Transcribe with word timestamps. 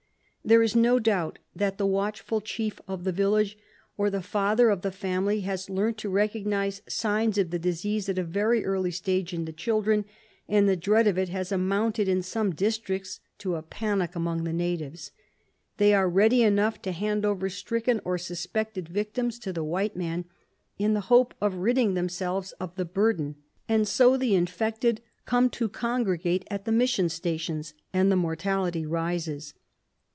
There 0.43 0.63
is 0.63 0.75
no 0.75 0.97
doubt 0.97 1.37
that 1.55 1.77
the 1.77 1.85
watchful 1.85 2.41
chief 2.41 2.81
of 2.87 3.03
the 3.03 3.11
village 3.11 3.59
or 3.95 4.09
the 4.09 4.23
father 4.23 4.71
of 4.71 4.81
the 4.81 4.91
family 4.91 5.41
has 5.41 5.69
learnt 5.69 5.99
to 5.99 6.09
recognise 6.09 6.81
signs 6.89 7.37
of 7.37 7.51
the 7.51 7.59
disease 7.59 8.09
at 8.09 8.17
a 8.17 8.23
very 8.23 8.65
early 8.65 8.89
stage 8.89 9.35
in 9.35 9.45
the 9.45 9.53
children, 9.53 10.03
and 10.49 10.67
the 10.67 10.75
dread 10.75 11.05
of 11.05 11.15
it 11.19 11.29
has 11.29 11.51
amounted 11.51 12.07
in 12.09 12.23
some 12.23 12.55
districts 12.55 13.19
to 13.37 13.53
a 13.55 13.61
panic 13.61 14.15
among 14.15 14.43
the 14.43 14.51
natives. 14.51 15.11
They 15.77 15.93
are 15.93 16.09
ready 16.09 16.41
enough 16.41 16.81
to 16.81 16.91
hand 16.91 17.23
over 17.23 17.47
stricken 17.47 18.01
or 18.03 18.17
suspected 18.17 18.89
victims 18.89 19.37
to 19.39 19.53
the 19.53 19.63
white 19.63 19.95
man 19.95 20.25
in 20.79 20.95
the 20.95 21.01
hope 21.01 21.35
of 21.39 21.53
ridding 21.57 21.93
themselves 21.93 22.51
of 22.53 22.75
the 22.77 22.83
burden, 22.83 23.35
and 23.69 23.87
so 23.87 24.17
the 24.17 24.33
infected 24.33 25.01
come 25.27 25.51
to 25.51 25.69
congregate 25.69 26.47
at 26.49 26.65
the 26.65 26.71
mission 26.71 27.09
stations, 27.09 27.75
and 27.93 28.11
the 28.11 28.15
mortality 28.15 28.87
rises. 28.87 29.53